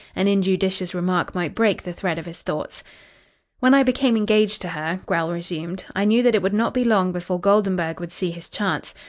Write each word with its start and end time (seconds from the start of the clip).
An 0.15 0.27
injudicious 0.27 0.95
remark 0.95 1.35
might 1.35 1.53
break 1.53 1.83
the 1.83 1.93
thread 1.93 2.17
of 2.17 2.25
his 2.25 2.41
thoughts. 2.41 2.83
"When 3.59 3.75
I 3.75 3.83
became 3.83 4.17
engaged 4.17 4.59
to 4.63 4.69
her," 4.69 4.99
Grell 5.05 5.31
resumed, 5.31 5.85
"I 5.95 6.05
knew 6.05 6.23
that 6.23 6.33
it 6.33 6.41
would 6.41 6.55
not 6.55 6.73
be 6.73 6.83
long 6.83 7.11
before 7.11 7.39
Goldenburg 7.39 7.99
would 7.99 8.11
see 8.11 8.31
his 8.31 8.49
chance. 8.49 8.95